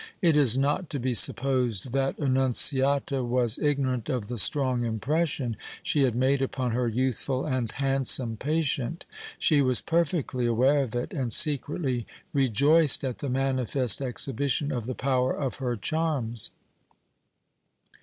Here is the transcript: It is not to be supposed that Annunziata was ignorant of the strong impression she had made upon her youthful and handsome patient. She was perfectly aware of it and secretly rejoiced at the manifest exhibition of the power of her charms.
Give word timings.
It 0.19 0.35
is 0.35 0.57
not 0.57 0.89
to 0.89 0.99
be 0.99 1.13
supposed 1.13 1.91
that 1.91 2.19
Annunziata 2.19 3.23
was 3.23 3.59
ignorant 3.59 4.09
of 4.09 4.29
the 4.29 4.39
strong 4.39 4.83
impression 4.83 5.55
she 5.83 6.01
had 6.01 6.15
made 6.15 6.41
upon 6.41 6.71
her 6.71 6.87
youthful 6.87 7.45
and 7.45 7.71
handsome 7.71 8.35
patient. 8.35 9.05
She 9.37 9.61
was 9.61 9.79
perfectly 9.79 10.47
aware 10.47 10.81
of 10.81 10.95
it 10.95 11.13
and 11.13 11.31
secretly 11.31 12.07
rejoiced 12.33 13.03
at 13.03 13.19
the 13.19 13.29
manifest 13.29 14.01
exhibition 14.01 14.71
of 14.71 14.87
the 14.87 14.95
power 14.95 15.33
of 15.37 15.57
her 15.57 15.75
charms. 15.75 16.49